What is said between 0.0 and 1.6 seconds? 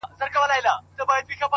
او خپل قامي لښکر به جوړوو